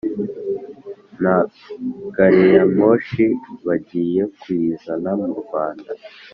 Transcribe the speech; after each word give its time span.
Na 1.21 1.35
gareyamoshi 2.15 3.25
bagiye 3.65 4.21
kuyizana 4.39 5.11
mu 5.23 5.33
Rwanda 5.43 5.91